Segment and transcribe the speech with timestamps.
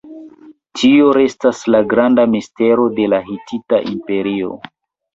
[0.79, 4.55] Tio restas la granda mistero de la Hitita Imperio.